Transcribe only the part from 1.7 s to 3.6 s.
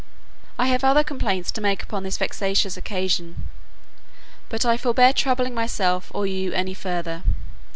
upon this vexatious occasion;